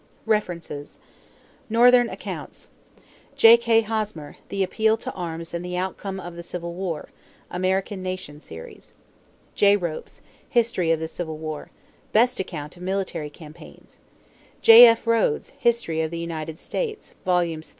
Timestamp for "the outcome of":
5.63-6.33